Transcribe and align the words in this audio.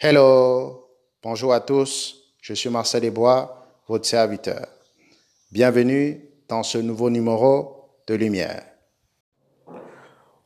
Hello, 0.00 0.90
bonjour 1.24 1.52
à 1.52 1.58
tous, 1.58 2.22
je 2.40 2.54
suis 2.54 2.70
Marcel 2.70 3.00
Desbois, 3.00 3.66
votre 3.88 4.06
serviteur. 4.06 4.68
Bienvenue 5.50 6.24
dans 6.46 6.62
ce 6.62 6.78
nouveau 6.78 7.10
numéro 7.10 7.90
de 8.06 8.14
Lumière. 8.14 8.62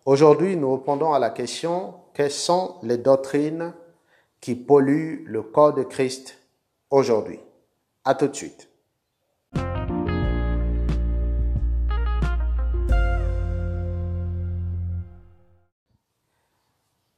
Aujourd'hui, 0.07 0.57
nous 0.57 0.75
répondons 0.75 1.13
à 1.13 1.19
la 1.19 1.29
question 1.29 1.97
quelles 2.15 2.31
sont 2.31 2.77
les 2.83 2.97
doctrines 2.97 3.75
qui 4.41 4.55
polluent 4.55 5.23
le 5.27 5.43
corps 5.43 5.75
de 5.75 5.83
Christ 5.83 6.39
aujourd'hui? 6.89 7.39
À 8.07 8.15
tout 8.15 8.29
de 8.29 8.35
suite. 8.35 8.71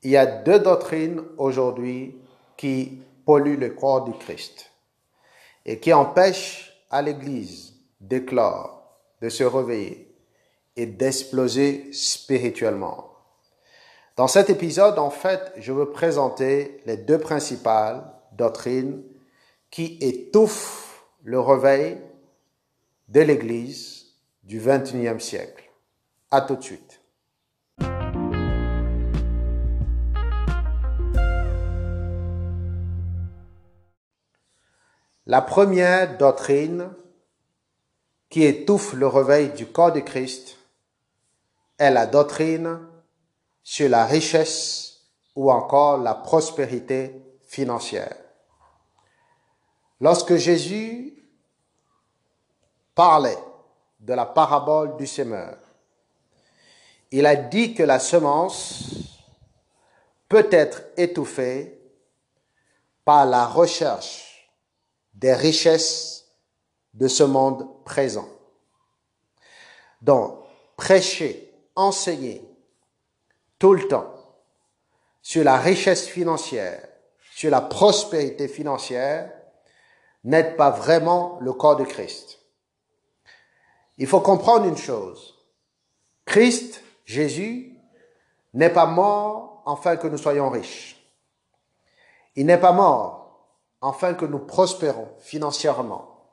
Il 0.03 0.11
y 0.11 0.17
a 0.17 0.27
deux 0.27 0.59
doctrines 0.59 1.23
aujourd'hui 1.39 2.17
qui 2.65 3.03
polluent 3.27 3.59
le 3.59 3.69
corps 3.69 4.05
du 4.05 4.13
Christ 4.13 4.71
et 5.67 5.79
qui 5.81 5.93
empêchent 5.93 6.73
à 6.91 7.03
l'Église 7.03 7.75
d'éclore, 8.01 9.03
de 9.21 9.29
se 9.29 9.45
réveiller 9.45 10.17
et 10.75 10.87
d'exploser 10.87 11.93
spirituellement. 11.93 13.13
Dans 14.17 14.29
cet 14.29 14.49
épisode, 14.49 14.99
en 14.99 15.11
fait, 15.11 15.53
je 15.59 15.75
veux 15.75 15.91
présenter 15.91 16.81
les 16.87 16.97
deux 16.97 17.19
principales 17.19 18.11
doctrines 18.33 19.03
qui 19.71 19.99
étouffent 20.01 21.05
le 21.23 21.41
réveil 21.41 21.99
de 23.09 23.21
l'Église 23.21 24.07
du 24.43 24.59
XXIe 24.59 25.21
siècle. 25.21 25.71
À 26.31 26.41
tout 26.41 26.57
de 26.57 26.63
suite. 26.63 27.04
La 35.27 35.41
première 35.41 36.19
doctrine 36.19 36.93
qui 38.29 38.45
étouffe 38.45 38.93
le 38.93 39.07
réveil 39.07 39.51
du 39.51 39.67
corps 39.67 39.93
de 39.93 40.01
Christ 40.01 40.59
est 41.79 41.91
la 41.91 42.07
doctrine 42.07 42.79
sur 43.63 43.89
la 43.89 44.05
richesse 44.05 45.01
ou 45.35 45.51
encore 45.51 45.97
la 45.97 46.15
prospérité 46.15 47.23
financière. 47.47 48.15
Lorsque 49.99 50.37
Jésus 50.37 51.15
parlait 52.95 53.39
de 54.01 54.13
la 54.13 54.27
parabole 54.27 54.99
du 54.99 55.07
semeur, 55.07 55.57
il 57.11 57.25
a 57.25 57.37
dit 57.37 57.73
que 57.73 57.83
la 57.83 57.99
semence 57.99 58.91
peut 60.29 60.49
être 60.51 60.83
étouffée 60.99 61.81
par 63.07 63.25
la 63.25 63.47
recherche 63.47 64.34
des 65.15 65.33
richesses 65.33 66.27
de 66.93 67.09
ce 67.09 67.23
monde 67.23 67.69
présent. 67.85 68.29
Donc, 70.03 70.39
prêcher, 70.77 71.53
enseigner 71.75 72.45
tout 73.59 73.75
le 73.75 73.89
temps 73.89 74.13
sur 75.23 75.43
la 75.45 75.57
richesse 75.57 76.07
financière, 76.07 76.87
sur 77.35 77.51
la 77.51 77.63
prospérité 77.63 78.47
financière, 78.49 79.33
n'aide 80.23 80.57
pas 80.57 80.71
vraiment 80.71 81.39
le 81.41 81.53
corps 81.53 81.77
de 81.77 81.85
Christ. 81.85 82.39
Il 83.97 84.07
faut 84.07 84.21
comprendre 84.21 84.67
une 84.67 84.77
chose. 84.77 85.39
Christ, 86.27 86.83
Jésus, 87.05 87.79
n'est 88.53 88.71
pas 88.71 88.87
mort 88.87 89.63
afin 89.67 89.97
que 89.97 90.07
nous 90.07 90.19
soyons 90.19 90.51
riches. 90.51 90.97
Il 92.37 92.47
n'est 92.47 92.61
pas 92.61 92.73
mort 92.73 93.24
afin 93.85 94.15
que 94.15 94.25
nous 94.25 94.39
prospérons 94.39 95.09
financièrement. 95.21 96.27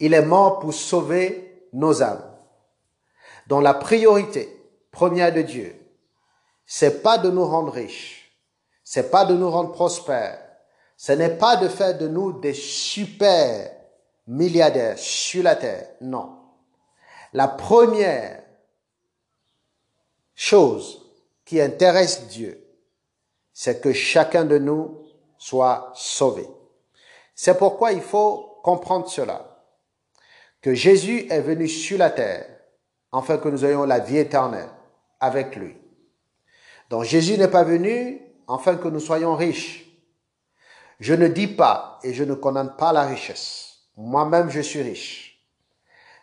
Il 0.00 0.14
est 0.14 0.24
mort 0.24 0.60
pour 0.60 0.72
sauver 0.72 1.68
nos 1.72 2.02
âmes. 2.02 2.24
Dont 3.46 3.60
la 3.60 3.74
priorité 3.74 4.48
première 4.90 5.32
de 5.32 5.42
Dieu, 5.42 5.78
c'est 6.64 7.02
pas 7.02 7.18
de 7.18 7.30
nous 7.30 7.44
rendre 7.44 7.72
riches, 7.72 8.32
c'est 8.82 9.10
pas 9.10 9.24
de 9.24 9.34
nous 9.34 9.50
rendre 9.50 9.72
prospères, 9.72 10.40
ce 10.96 11.12
n'est 11.12 11.36
pas 11.36 11.56
de 11.56 11.68
faire 11.68 11.98
de 11.98 12.08
nous 12.08 12.32
des 12.32 12.54
super 12.54 13.70
milliardaires 14.26 14.98
sur 14.98 15.42
la 15.42 15.56
terre, 15.56 15.88
non. 16.00 16.38
La 17.32 17.48
première 17.48 18.42
chose 20.34 21.02
qui 21.44 21.60
intéresse 21.60 22.28
Dieu, 22.28 22.64
c'est 23.52 23.80
que 23.80 23.92
chacun 23.92 24.44
de 24.44 24.58
nous 24.58 25.01
soit 25.42 25.90
sauvé. 25.96 26.46
C'est 27.34 27.58
pourquoi 27.58 27.90
il 27.90 28.00
faut 28.00 28.60
comprendre 28.62 29.08
cela, 29.08 29.66
que 30.60 30.72
Jésus 30.72 31.26
est 31.30 31.40
venu 31.40 31.66
sur 31.66 31.98
la 31.98 32.10
terre 32.10 32.46
afin 33.10 33.38
que 33.38 33.48
nous 33.48 33.64
ayons 33.64 33.82
la 33.82 33.98
vie 33.98 34.18
éternelle 34.18 34.68
avec 35.18 35.56
lui. 35.56 35.76
Donc 36.90 37.02
Jésus 37.02 37.36
n'est 37.38 37.48
pas 37.48 37.64
venu 37.64 38.22
afin 38.46 38.76
que 38.76 38.86
nous 38.86 39.00
soyons 39.00 39.34
riches. 39.34 39.84
Je 41.00 41.14
ne 41.14 41.26
dis 41.26 41.48
pas 41.48 41.98
et 42.04 42.14
je 42.14 42.22
ne 42.22 42.34
condamne 42.34 42.76
pas 42.76 42.92
la 42.92 43.02
richesse. 43.02 43.78
Moi-même, 43.96 44.48
je 44.48 44.60
suis 44.60 44.82
riche. 44.82 45.44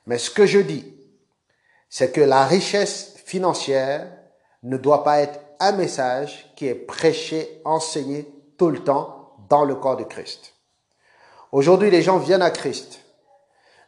Mais 0.06 0.18
ce 0.18 0.32
que 0.32 0.46
je 0.46 0.60
dis, 0.60 0.96
c'est 1.90 2.14
que 2.14 2.22
la 2.22 2.46
richesse 2.46 3.16
financière 3.26 4.10
ne 4.64 4.78
doit 4.78 5.04
pas 5.04 5.20
être 5.20 5.42
un 5.60 5.74
message 5.74 6.54
qui 6.56 6.68
est 6.68 6.76
prêché, 6.76 7.62
enseigné 7.66 8.26
tout 8.60 8.70
le 8.70 8.84
temps 8.84 9.36
dans 9.50 9.64
le 9.64 9.74
corps 9.74 9.98
de 9.98 10.04
Christ. 10.04 10.54
Aujourd'hui, 11.52 11.90
les 11.90 12.04
gens 12.04 12.20
viennent 12.20 12.44
à 12.44 12.52
Christ, 12.52 13.00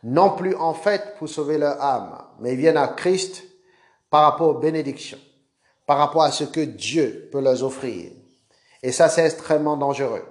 non 0.02 0.32
plus 0.32 0.56
en 0.56 0.74
fait 0.74 1.16
pour 1.20 1.30
sauver 1.30 1.59
leur 1.59 1.80
âme, 1.80 2.18
mais 2.40 2.54
ils 2.54 2.59
viennent 2.59 2.78
à 2.78 2.88
Christ 2.88 3.44
par 4.09 4.24
rapport 4.24 4.48
aux 4.48 4.59
bénédictions, 4.59 5.20
par 5.86 6.00
rapport 6.00 6.24
à 6.24 6.32
ce 6.32 6.46
que 6.46 6.62
Dieu 6.62 7.30
peut 7.32 7.42
leur 7.42 7.62
offrir. 7.64 8.12
Et 8.82 8.92
ça, 8.92 9.09
c'est 9.09 9.26
extrêmement 9.26 9.78
dangereux. 9.78 10.26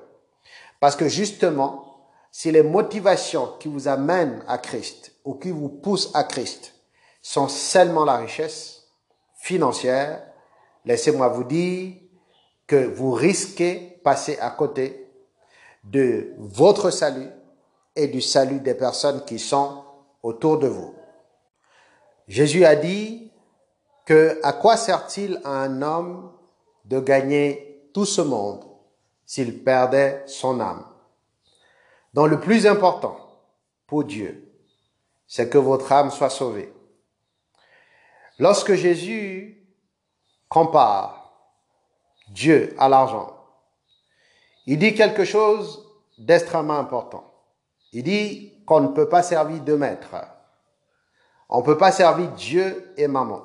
Parce 0.80 0.96
que 0.96 1.08
justement, 1.08 2.08
si 2.32 2.50
les 2.50 2.62
motivations 2.62 3.54
qui 3.60 3.68
vous 3.68 3.86
amènent 3.86 4.42
à 4.48 4.58
Christ 4.58 5.12
ou 5.24 5.34
qui 5.34 5.50
vous 5.50 5.68
poussent 5.68 6.10
à 6.14 6.24
Christ 6.24 6.74
sont 7.22 7.48
seulement 7.48 8.04
la 8.04 8.16
richesse 8.16 8.86
financière, 9.36 10.22
laissez-moi 10.84 11.28
vous 11.28 11.44
dire 11.44 11.94
que 12.66 12.86
vous 12.86 13.12
risquez 13.12 13.89
passer 14.02 14.38
à 14.38 14.50
côté 14.50 15.10
de 15.84 16.34
votre 16.38 16.90
salut 16.90 17.30
et 17.96 18.08
du 18.08 18.20
salut 18.20 18.60
des 18.60 18.74
personnes 18.74 19.24
qui 19.24 19.38
sont 19.38 19.84
autour 20.22 20.58
de 20.58 20.68
vous. 20.68 20.94
Jésus 22.28 22.64
a 22.64 22.76
dit 22.76 23.32
que 24.06 24.38
à 24.42 24.52
quoi 24.52 24.76
sert-il 24.76 25.40
à 25.44 25.50
un 25.50 25.82
homme 25.82 26.32
de 26.84 27.00
gagner 27.00 27.88
tout 27.92 28.04
ce 28.04 28.20
monde 28.20 28.64
s'il 29.26 29.64
perdait 29.64 30.22
son 30.26 30.60
âme? 30.60 30.84
Donc 32.14 32.28
le 32.28 32.40
plus 32.40 32.66
important 32.66 33.16
pour 33.86 34.04
Dieu, 34.04 34.52
c'est 35.26 35.48
que 35.48 35.58
votre 35.58 35.90
âme 35.92 36.10
soit 36.10 36.30
sauvée. 36.30 36.72
Lorsque 38.38 38.74
Jésus 38.74 39.60
compare 40.48 41.20
Dieu 42.28 42.74
à 42.78 42.88
l'argent. 42.88 43.39
Il 44.70 44.78
dit 44.78 44.94
quelque 44.94 45.24
chose 45.24 45.84
d'extrêmement 46.16 46.78
important. 46.78 47.24
Il 47.92 48.04
dit 48.04 48.62
qu'on 48.64 48.78
ne 48.78 48.86
peut 48.86 49.08
pas 49.08 49.20
servir 49.20 49.60
deux 49.62 49.76
maîtres. 49.76 50.14
On 51.48 51.58
ne 51.58 51.64
peut 51.64 51.76
pas 51.76 51.90
servir 51.90 52.30
Dieu 52.34 52.94
et 52.96 53.08
maman. 53.08 53.42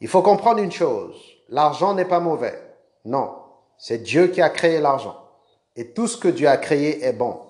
Il 0.00 0.06
faut 0.06 0.22
comprendre 0.22 0.60
une 0.60 0.70
chose. 0.70 1.20
L'argent 1.48 1.94
n'est 1.94 2.04
pas 2.04 2.20
mauvais. 2.20 2.56
Non. 3.04 3.34
C'est 3.78 3.98
Dieu 4.04 4.28
qui 4.28 4.40
a 4.40 4.48
créé 4.48 4.78
l'argent. 4.78 5.28
Et 5.74 5.90
tout 5.92 6.06
ce 6.06 6.16
que 6.16 6.28
Dieu 6.28 6.46
a 6.46 6.56
créé 6.56 7.04
est 7.04 7.12
bon. 7.12 7.40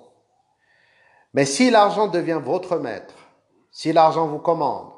Mais 1.34 1.44
si 1.44 1.70
l'argent 1.70 2.06
devient 2.06 2.40
votre 2.42 2.78
maître, 2.78 3.16
si 3.70 3.92
l'argent 3.92 4.26
vous 4.26 4.38
commande, 4.38 4.90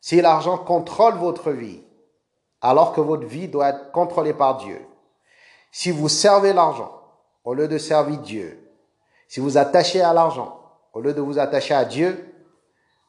si 0.00 0.20
l'argent 0.20 0.58
contrôle 0.58 1.14
votre 1.14 1.50
vie, 1.50 1.82
alors 2.60 2.92
que 2.92 3.00
votre 3.00 3.26
vie 3.26 3.48
doit 3.48 3.70
être 3.70 3.90
contrôlée 3.90 4.34
par 4.34 4.58
Dieu. 4.58 4.80
Si 5.72 5.90
vous 5.90 6.08
servez 6.08 6.52
l'argent 6.52 6.92
au 7.44 7.54
lieu 7.54 7.66
de 7.66 7.78
servir 7.78 8.18
Dieu, 8.20 8.72
si 9.26 9.40
vous 9.40 9.58
attachez 9.58 10.00
à 10.00 10.12
l'argent 10.12 10.60
au 10.92 11.00
lieu 11.00 11.12
de 11.14 11.20
vous 11.20 11.38
attacher 11.38 11.74
à 11.74 11.84
Dieu, 11.84 12.32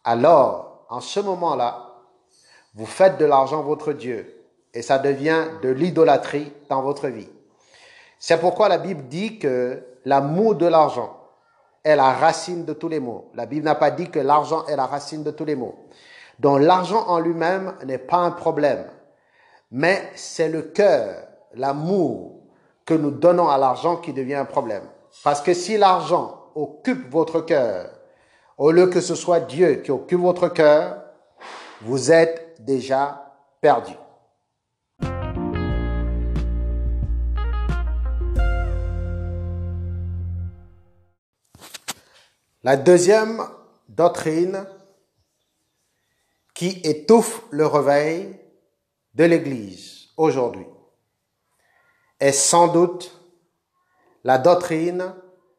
alors, 0.03 0.85
en 0.89 0.99
ce 0.99 1.19
moment-là, 1.19 1.91
vous 2.73 2.87
faites 2.87 3.19
de 3.19 3.25
l'argent 3.25 3.61
votre 3.61 3.93
Dieu 3.93 4.43
et 4.73 4.81
ça 4.81 4.97
devient 4.97 5.45
de 5.61 5.69
l'idolâtrie 5.69 6.51
dans 6.69 6.81
votre 6.81 7.07
vie. 7.09 7.29
C'est 8.17 8.39
pourquoi 8.39 8.69
la 8.69 8.79
Bible 8.79 9.03
dit 9.09 9.37
que 9.37 9.83
l'amour 10.05 10.55
de 10.55 10.65
l'argent 10.65 11.15
est 11.83 11.95
la 11.95 12.13
racine 12.13 12.65
de 12.65 12.73
tous 12.73 12.87
les 12.87 12.99
maux. 12.99 13.29
La 13.35 13.45
Bible 13.45 13.65
n'a 13.65 13.75
pas 13.75 13.91
dit 13.91 14.09
que 14.09 14.19
l'argent 14.19 14.65
est 14.65 14.75
la 14.75 14.87
racine 14.87 15.23
de 15.23 15.31
tous 15.31 15.45
les 15.45 15.55
maux. 15.55 15.75
Donc 16.39 16.61
l'argent 16.61 17.05
en 17.07 17.19
lui-même 17.19 17.75
n'est 17.85 17.99
pas 17.99 18.17
un 18.17 18.31
problème 18.31 18.87
mais 19.73 20.11
c'est 20.13 20.49
le 20.49 20.61
cœur, 20.61 21.27
l'amour 21.55 22.42
que 22.85 22.93
nous 22.93 23.11
donnons 23.11 23.49
à 23.49 23.57
l'argent 23.57 23.97
qui 23.97 24.13
devient 24.13 24.35
un 24.35 24.45
problème. 24.45 24.83
Parce 25.23 25.41
que 25.41 25.53
si 25.53 25.77
l'argent 25.77 26.51
occupe 26.55 27.09
votre 27.09 27.41
cœur, 27.41 27.89
au 28.57 28.71
lieu 28.71 28.87
que 28.87 29.01
ce 29.01 29.15
soit 29.15 29.39
Dieu 29.39 29.75
qui 29.75 29.91
occupe 29.91 30.19
votre 30.19 30.49
cœur, 30.49 31.03
vous 31.81 32.11
êtes 32.11 32.57
déjà 32.59 33.33
perdu. 33.61 33.93
La 42.65 42.77
deuxième 42.77 43.41
doctrine 43.89 44.65
qui 46.53 46.79
étouffe 46.85 47.43
le 47.51 47.65
réveil 47.65 48.39
de 49.15 49.25
l'Église 49.25 50.07
aujourd'hui 50.15 50.65
est 52.23 52.31
sans 52.31 52.69
doute 52.69 53.11
la 54.23 54.37
doctrine 54.37 55.13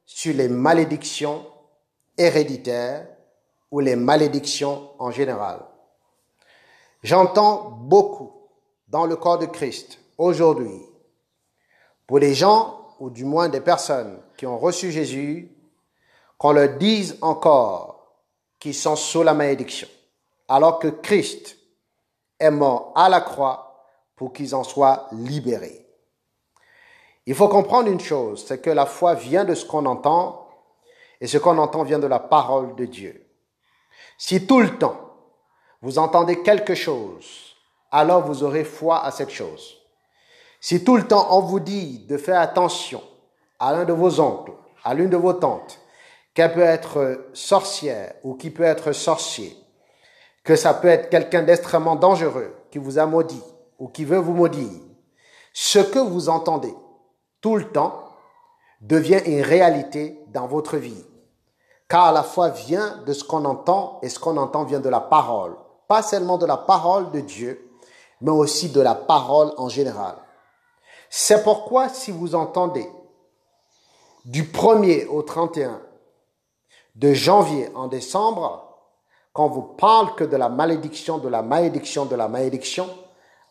sur 0.07 0.35
les 0.35 0.49
malédictions 0.49 1.45
héréditaires 2.17 3.07
ou 3.71 3.81
les 3.81 3.97
malédictions 3.97 4.89
en 4.99 5.11
général. 5.11 5.61
J'entends 7.03 7.69
beaucoup 7.71 8.33
dans 8.89 9.05
le 9.05 9.17
corps 9.17 9.37
de 9.37 9.45
Christ 9.45 9.99
aujourd'hui, 10.17 10.81
pour 12.07 12.19
les 12.19 12.33
gens, 12.33 12.95
ou 12.99 13.11
du 13.11 13.27
moins 13.27 13.51
des 13.51 13.61
personnes 13.61 14.19
qui 14.39 14.47
ont 14.47 14.59
reçu 14.59 14.91
Jésus, 14.91 15.55
qu'on 16.39 16.53
leur 16.53 16.79
dise 16.79 17.19
encore 17.21 18.15
qu'ils 18.59 18.75
sont 18.75 18.97
sous 18.97 19.23
la 19.23 19.35
malédiction, 19.35 19.89
alors 20.49 20.79
que 20.79 20.89
Christ 20.89 21.59
est 22.41 22.51
mort 22.51 22.93
à 22.95 23.11
la 23.11 23.21
croix 23.21 23.85
pour 24.17 24.33
qu'ils 24.33 24.55
en 24.55 24.65
soient 24.65 25.09
libérés. 25.13 25.84
Il 27.27 27.35
faut 27.35 27.49
comprendre 27.49 27.89
une 27.89 28.01
chose, 28.01 28.45
c'est 28.47 28.61
que 28.61 28.71
la 28.71 28.87
foi 28.87 29.15
vient 29.15 29.45
de 29.45 29.55
ce 29.55 29.65
qu'on 29.65 29.87
entend 29.87 30.47
et 31.21 31.27
ce 31.27 31.39
qu'on 31.39 31.57
entend 31.57 31.83
vient 31.83 31.99
de 31.99 32.07
la 32.07 32.19
parole 32.19 32.75
de 32.75 32.85
Dieu. 32.85 33.27
Si 34.19 34.47
tout 34.47 34.61
le 34.61 34.77
temps 34.77 35.01
vous 35.81 35.99
entendez 35.99 36.43
quelque 36.43 36.75
chose, 36.75 37.57
alors 37.91 38.27
vous 38.27 38.43
aurez 38.43 38.65
foi 38.65 39.03
à 39.03 39.11
cette 39.11 39.31
chose. 39.31 39.79
Si 40.61 40.85
tout 40.85 40.97
le 40.97 41.07
temps 41.07 41.29
on 41.31 41.41
vous 41.41 41.61
dit 41.61 42.07
de 42.07 42.19
faire 42.19 42.41
attention 42.41 43.03
à 43.59 43.73
l'un 43.73 43.85
de 43.85 43.93
vos 43.93 44.21
oncles, 44.21 44.53
à 44.83 44.93
l'une 44.93 45.11
de 45.11 45.17
vos 45.17 45.33
tantes, 45.33 45.81
qu'elle 46.35 46.53
peut 46.53 46.61
être 46.61 47.29
sorcière 47.33 48.15
ou 48.23 48.35
qui 48.35 48.51
peut 48.51 48.65
être 48.65 48.93
sorcier, 48.93 49.57
que 50.43 50.57
ça 50.57 50.75
peut 50.75 50.89
être 50.89 51.09
quelqu'un 51.09 51.43
d'extrêmement 51.43 51.97
dangereux 51.97 52.55
qui 52.71 52.79
vous 52.79 52.99
a 52.99 53.07
maudit 53.07 53.43
ou 53.79 53.89
qui 53.89 54.05
veut 54.05 54.19
vous 54.19 54.35
maudire, 54.35 54.83
ce 55.55 55.79
que 55.79 55.99
vous 55.99 56.29
entendez 56.29 56.75
tout 57.45 57.57
le 57.57 57.71
temps 57.71 58.01
devient 58.81 59.21
une 59.27 59.43
réalité 59.43 60.19
dans 60.29 60.47
votre 60.47 60.79
vie. 60.79 61.05
Car 61.91 62.11
la 62.11 62.23
foi 62.23 62.49
vient 62.49 63.03
de 63.07 63.13
ce 63.13 63.23
qu'on 63.23 63.45
entend 63.45 63.99
et 64.01 64.09
ce 64.09 64.19
qu'on 64.19 64.39
entend 64.39 64.65
vient 64.65 64.81
de 64.81 64.89
la 64.89 65.01
parole. 65.01 65.55
Pas 65.87 66.01
seulement 66.03 66.39
de 66.39 66.47
la 66.47 66.57
parole 66.57 67.11
de 67.11 67.21
Dieu, 67.21 67.71
mais 68.23 68.31
aussi 68.31 68.71
de 68.71 68.81
la 68.81 68.95
parole 68.95 69.53
en 69.59 69.69
général. 69.69 70.17
C'est 71.11 71.45
pourquoi 71.45 71.91
si 71.91 72.11
vous 72.13 72.35
entendez 72.35 72.91
du 74.25 74.45
1er 74.45 75.07
au 75.09 75.21
31, 75.21 75.83
de 76.95 77.13
janvier 77.13 77.69
en 77.75 77.89
décembre, 77.89 78.75
quand 79.35 79.49
vous 79.49 79.75
parle 79.77 80.15
que 80.15 80.25
de 80.25 80.39
la 80.39 80.49
malédiction, 80.49 81.19
de 81.19 81.29
la 81.29 81.43
malédiction, 81.43 82.07
de 82.07 82.17
la 82.17 82.27
malédiction, 82.27 82.89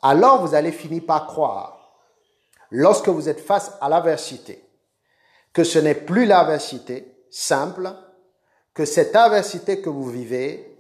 alors 0.02 0.42
vous 0.42 0.56
allez 0.56 0.72
finir 0.72 1.04
par 1.06 1.28
croire 1.28 1.83
lorsque 2.74 3.08
vous 3.08 3.30
êtes 3.30 3.40
face 3.40 3.72
à 3.82 3.88
l'adversité, 3.88 4.68
que 5.54 5.64
ce 5.64 5.78
n'est 5.78 5.96
plus 5.96 6.26
l'adversité 6.26 7.24
simple, 7.30 7.94
que 8.74 8.84
cette 8.84 9.16
adversité 9.16 9.80
que 9.80 9.90
vous 9.90 10.10
vivez 10.10 10.76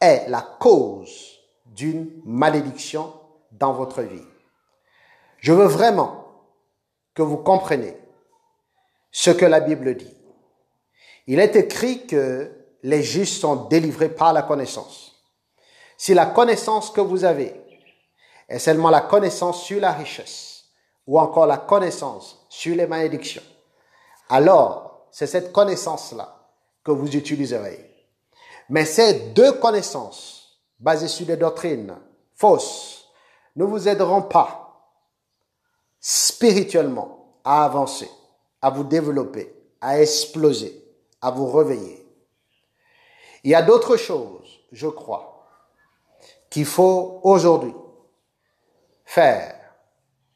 est 0.00 0.28
la 0.28 0.42
cause 0.42 1.38
d'une 1.64 2.20
malédiction 2.26 3.14
dans 3.52 3.72
votre 3.72 4.02
vie. 4.02 4.22
Je 5.38 5.54
veux 5.54 5.66
vraiment 5.66 6.26
que 7.14 7.22
vous 7.22 7.38
compreniez 7.38 7.96
ce 9.10 9.30
que 9.30 9.46
la 9.46 9.60
Bible 9.60 9.96
dit. 9.96 10.14
Il 11.26 11.40
est 11.40 11.56
écrit 11.56 12.06
que 12.06 12.52
les 12.82 13.02
justes 13.02 13.40
sont 13.40 13.64
délivrés 13.64 14.10
par 14.10 14.34
la 14.34 14.42
connaissance. 14.42 15.16
Si 15.96 16.12
la 16.12 16.26
connaissance 16.26 16.90
que 16.90 17.00
vous 17.00 17.24
avez 17.24 17.54
est 18.46 18.58
seulement 18.58 18.90
la 18.90 19.00
connaissance 19.00 19.62
sur 19.62 19.80
la 19.80 19.92
richesse, 19.92 20.59
ou 21.10 21.18
encore 21.18 21.46
la 21.46 21.56
connaissance 21.56 22.46
sur 22.48 22.76
les 22.76 22.86
malédictions, 22.86 23.42
alors 24.28 25.08
c'est 25.10 25.26
cette 25.26 25.50
connaissance-là 25.50 26.36
que 26.84 26.92
vous 26.92 27.16
utiliserez. 27.16 27.84
Mais 28.68 28.84
ces 28.84 29.30
deux 29.30 29.54
connaissances 29.54 30.60
basées 30.78 31.08
sur 31.08 31.26
des 31.26 31.36
doctrines 31.36 31.96
fausses 32.36 33.06
ne 33.56 33.64
vous 33.64 33.88
aideront 33.88 34.22
pas 34.22 34.88
spirituellement 35.98 37.34
à 37.42 37.64
avancer, 37.64 38.08
à 38.62 38.70
vous 38.70 38.84
développer, 38.84 39.52
à 39.80 40.00
exploser, 40.00 40.80
à 41.20 41.32
vous 41.32 41.50
réveiller. 41.50 42.06
Il 43.42 43.50
y 43.50 43.56
a 43.56 43.62
d'autres 43.62 43.96
choses, 43.96 44.60
je 44.70 44.86
crois, 44.86 45.44
qu'il 46.48 46.66
faut 46.66 47.18
aujourd'hui 47.24 47.74
faire 49.04 49.59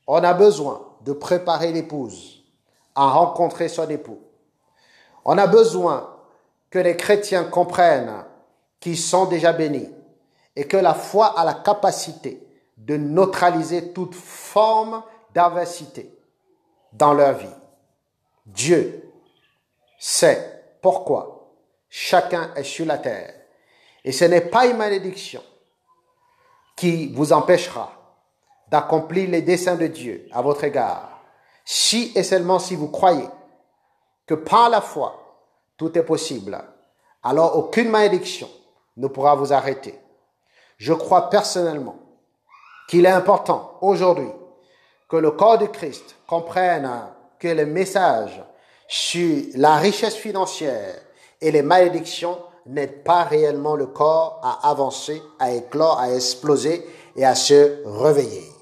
on 0.07 0.23
a 0.23 0.35
besoin 0.35 0.87
de 1.03 1.13
préparer 1.13 1.73
l'épouse 1.73 2.45
à 2.95 3.09
rencontrer 3.09 3.69
son 3.69 3.89
époux. 3.89 4.21
On 5.25 5.39
a 5.39 5.47
besoin 5.47 6.17
que 6.71 6.79
les 6.79 6.97
chrétiens 6.97 7.45
comprennent 7.45 8.25
qu'ils 8.81 8.99
sont 8.99 9.27
déjà 9.27 9.53
bénis 9.53 9.91
et 10.57 10.67
que 10.67 10.77
la 10.77 10.95
foi 10.95 11.39
a 11.39 11.45
la 11.45 11.55
capacité 11.55 12.47
de 12.77 12.97
neutraliser 12.97 13.93
toute 13.93 14.15
forme 14.15 15.03
d'adversité 15.33 16.13
dans 16.93 17.15
leur 17.15 17.35
vie. 17.35 17.47
Dieu 18.47 19.11
sait 19.99 20.63
pourquoi 20.83 21.51
chacun 21.89 22.53
est 22.55 22.65
sur 22.65 22.87
la 22.87 22.99
terre. 22.99 23.35
Et 24.05 24.13
ce 24.13 24.25
n'est 24.25 24.43
pas 24.43 24.67
une 24.67 24.77
malédiction 24.77 25.43
qui 26.77 27.13
vous 27.15 27.33
empêchera 27.33 28.04
d'accomplir 28.69 29.31
les 29.31 29.43
desseins 29.43 29.77
de 29.77 29.87
Dieu 29.87 30.27
à 30.33 30.43
votre 30.43 30.65
égard, 30.65 31.21
si 31.65 32.13
et 32.15 32.23
seulement 32.23 32.59
si 32.59 32.75
vous 32.75 32.89
croyez 32.89 33.29
que 34.27 34.35
par 34.35 34.71
la 34.71 34.81
foi, 34.81 35.21
tout 35.77 35.97
est 35.99 36.03
possible, 36.03 36.63
alors 37.23 37.57
aucune 37.59 37.89
malédiction 37.89 38.49
ne 38.97 39.07
pourra 39.07 39.35
vous 39.35 39.53
arrêter. 39.53 39.99
Je 40.79 40.93
crois 40.93 41.31
personnellement 41.31 41.97
qu'il 42.89 43.07
est 43.07 43.11
important 43.11 43.79
aujourd'hui 43.81 44.31
que 45.09 45.17
le 45.17 45.31
corps 45.31 45.59
de 45.59 45.67
Christ 45.67 46.17
comprenne 46.27 46.91
que 47.39 47.49
le 47.49 47.67
message 47.67 48.43
sur 48.89 49.45
la 49.55 49.77
richesse 49.77 50.17
financière 50.17 50.95
et 51.41 51.51
les 51.51 51.63
malédictions 51.63 52.39
n'aident 52.67 53.03
pas 53.05 53.25
réellement 53.25 53.77
le 53.77 53.87
corps 53.87 54.41
à 54.43 54.71
avancer, 54.71 55.23
à 55.39 55.53
éclore, 55.53 55.99
à 55.99 56.11
exploser 56.13 56.87
et 57.17 57.25
à 57.25 57.35
se 57.35 57.83
réveiller. 57.85 58.54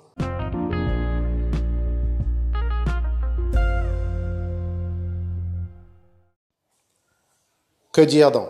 Que 7.93 8.01
dire 8.01 8.33
donc? 8.33 8.49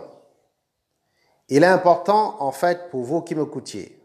Il 1.48 1.64
est 1.64 1.66
important, 1.66 2.36
en 2.40 2.52
fait, 2.52 2.90
pour 2.90 3.02
vous 3.02 3.20
qui 3.20 3.34
me 3.34 3.44
m'écoutiez, 3.44 4.00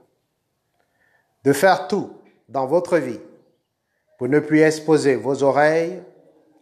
de 1.43 1.53
faire 1.53 1.87
tout 1.87 2.11
dans 2.49 2.65
votre 2.65 2.97
vie 2.97 3.21
pour 4.17 4.27
ne 4.27 4.39
plus 4.39 4.61
exposer 4.61 5.15
vos 5.15 5.43
oreilles 5.43 6.03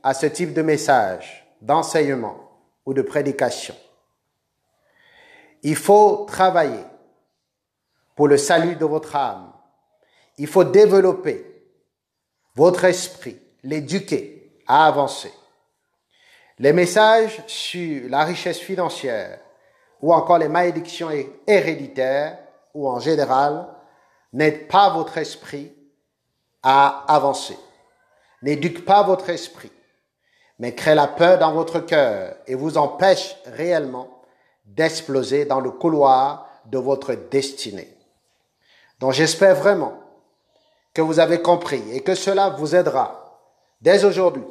à 0.03 0.13
ce 0.13 0.25
type 0.25 0.53
de 0.53 0.61
message, 0.61 1.47
d'enseignement 1.61 2.37
ou 2.85 2.93
de 2.93 3.01
prédication. 3.01 3.75
Il 5.63 5.75
faut 5.75 6.25
travailler 6.27 6.83
pour 8.15 8.27
le 8.27 8.37
salut 8.37 8.75
de 8.75 8.85
votre 8.85 9.15
âme. 9.15 9.51
Il 10.37 10.47
faut 10.47 10.63
développer 10.63 11.65
votre 12.55 12.83
esprit, 12.83 13.39
l'éduquer 13.63 14.61
à 14.67 14.85
avancer. 14.85 15.31
Les 16.59 16.71
messages 16.71 17.43
sur 17.47 18.09
la 18.09 18.23
richesse 18.23 18.59
financière 18.59 19.39
ou 20.01 20.13
encore 20.13 20.37
les 20.37 20.47
malédictions 20.47 21.09
héréditaires 21.45 22.37
ou 22.73 22.87
en 22.87 22.99
général 22.99 23.67
n'aident 24.31 24.67
pas 24.67 24.89
votre 24.89 25.17
esprit 25.17 25.73
à 26.63 27.03
avancer, 27.13 27.57
n'éduquent 28.41 28.85
pas 28.85 29.03
votre 29.03 29.29
esprit, 29.29 29.71
mais 30.59 30.73
créent 30.73 30.95
la 30.95 31.07
peur 31.07 31.37
dans 31.39 31.51
votre 31.51 31.79
cœur 31.79 32.35
et 32.47 32.55
vous 32.55 32.77
empêchent 32.77 33.35
réellement 33.45 34.09
d'exploser 34.65 35.45
dans 35.45 35.59
le 35.59 35.71
couloir 35.71 36.47
de 36.65 36.77
votre 36.77 37.13
destinée. 37.13 37.95
Donc 38.99 39.11
j'espère 39.11 39.55
vraiment 39.55 39.99
que 40.93 41.01
vous 41.01 41.19
avez 41.19 41.41
compris 41.41 41.83
et 41.91 41.99
que 41.99 42.15
cela 42.15 42.49
vous 42.49 42.75
aidera 42.75 43.41
dès 43.81 44.05
aujourd'hui 44.05 44.45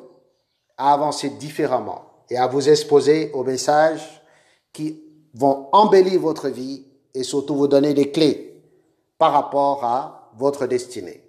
à 0.76 0.92
avancer 0.92 1.30
différemment 1.30 2.04
et 2.30 2.36
à 2.36 2.46
vous 2.46 2.68
exposer 2.68 3.30
aux 3.32 3.44
messages 3.44 4.22
qui 4.72 5.00
vont 5.34 5.68
embellir 5.72 6.20
votre 6.20 6.48
vie 6.48 6.84
et 7.14 7.22
surtout 7.22 7.56
vous 7.56 7.68
donner 7.68 7.94
des 7.94 8.10
clés 8.10 8.62
par 9.18 9.32
rapport 9.32 9.84
à 9.84 10.32
votre 10.36 10.66
destinée. 10.66 11.20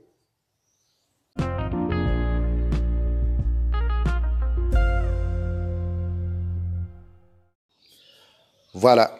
Voilà, 8.73 9.17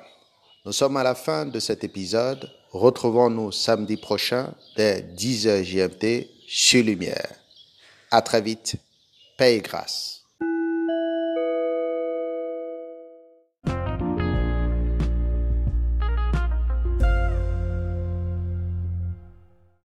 nous 0.65 0.73
sommes 0.73 0.97
à 0.97 1.03
la 1.03 1.15
fin 1.15 1.45
de 1.45 1.59
cet 1.59 1.85
épisode. 1.85 2.51
Retrouvons-nous 2.71 3.53
samedi 3.53 3.95
prochain 3.95 4.53
dès 4.75 4.99
10h 5.01 5.63
GMT 5.63 6.27
sur 6.45 6.83
Lumière. 6.83 7.31
À 8.11 8.21
très 8.21 8.41
vite. 8.41 8.75
Paix 9.37 9.57
et 9.57 9.61
grâce. 9.61 10.24